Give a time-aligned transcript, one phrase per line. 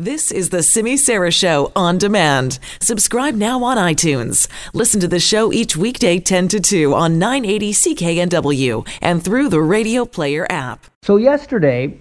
[0.00, 2.60] This is the Simi Sara Show on demand.
[2.80, 4.46] Subscribe now on iTunes.
[4.72, 9.60] Listen to the show each weekday 10 to 2 on 980 CKNW and through the
[9.60, 10.86] Radio Player app.
[11.02, 11.98] So, yesterday,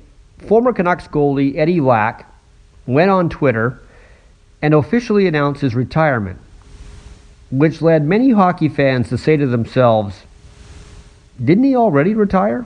[0.47, 2.31] former Canucks goalie Eddie Lack
[2.85, 3.79] went on Twitter
[4.61, 6.39] and officially announced his retirement,
[7.49, 10.21] which led many hockey fans to say to themselves,
[11.43, 12.63] didn't he already retire?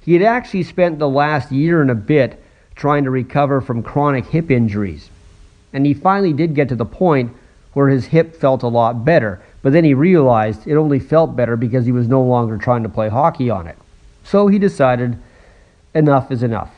[0.00, 2.42] He had actually spent the last year and a bit
[2.74, 5.08] trying to recover from chronic hip injuries.
[5.72, 7.32] And he finally did get to the point
[7.72, 11.56] where his hip felt a lot better, but then he realized it only felt better
[11.56, 13.76] because he was no longer trying to play hockey on it.
[14.22, 15.18] So he decided
[15.94, 16.70] enough is enough.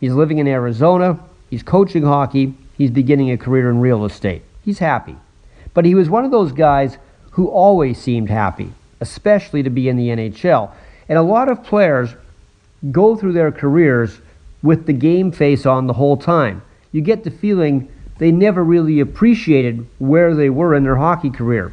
[0.00, 1.18] He's living in Arizona,
[1.50, 4.42] he's coaching hockey, he's beginning a career in real estate.
[4.64, 5.16] He's happy.
[5.72, 6.98] But he was one of those guys
[7.32, 10.70] who always seemed happy, especially to be in the NHL.
[11.08, 12.14] And a lot of players
[12.90, 14.20] go through their careers
[14.64, 16.62] with the game face on the whole time.
[16.90, 21.70] You get the feeling they never really appreciated where they were in their hockey career.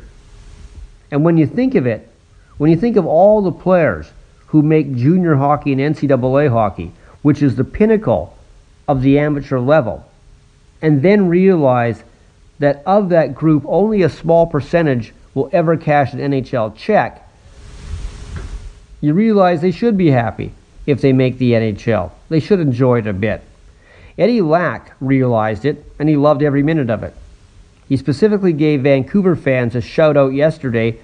[1.09, 2.09] And when you think of it,
[2.57, 4.11] when you think of all the players
[4.47, 8.37] who make junior hockey and NCAA hockey, which is the pinnacle
[8.89, 10.05] of the amateur level,
[10.81, 12.03] and then realize
[12.59, 17.25] that of that group, only a small percentage will ever cash an NHL check,
[18.99, 20.51] you realize they should be happy
[20.85, 22.11] if they make the NHL.
[22.29, 23.41] They should enjoy it a bit.
[24.17, 27.13] Eddie Lack realized it, and he loved every minute of it.
[27.87, 30.97] He specifically gave Vancouver fans a shout out yesterday,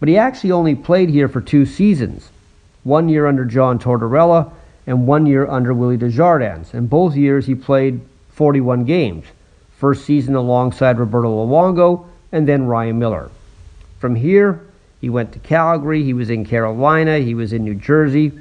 [0.00, 2.30] but he actually only played here for two seasons
[2.84, 4.50] one year under John Tortorella
[4.86, 6.72] and one year under Willie Desjardins.
[6.72, 9.26] And both years he played 41 games.
[9.76, 13.30] First season alongside Roberto Luongo and then Ryan Miller.
[13.98, 14.60] From here,
[15.00, 18.32] he went to Calgary, he was in Carolina, he was in New Jersey,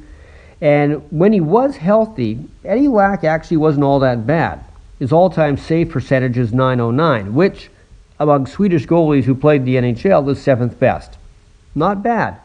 [0.61, 4.63] and when he was healthy, Eddie Lack actually wasn't all that bad.
[4.99, 7.69] His all time save percentage is 909, which,
[8.19, 11.17] among Swedish goalies who played the NHL, is seventh best.
[11.75, 12.39] Not bad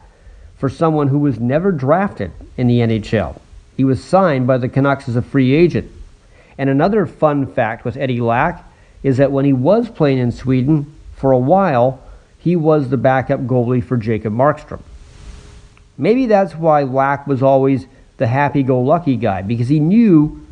[0.57, 3.39] for someone who was never drafted in the NHL.
[3.75, 5.91] He was signed by the Canucks as a free agent.
[6.57, 8.63] And another fun fact with Eddie Lack
[9.01, 12.01] is that when he was playing in Sweden, for a while,
[12.37, 14.81] he was the backup goalie for Jacob Markstrom.
[15.97, 17.87] Maybe that's why Lack was always
[18.17, 20.45] the happy go lucky guy because he knew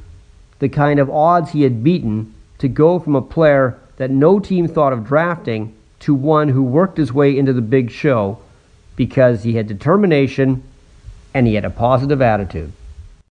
[0.59, 4.67] the kind of odds he had beaten to go from a player that no team
[4.67, 8.37] thought of drafting to one who worked his way into the big show
[8.95, 10.63] because he had determination
[11.33, 12.71] and he had a positive attitude.